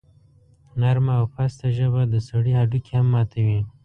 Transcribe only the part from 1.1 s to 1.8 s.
او پسته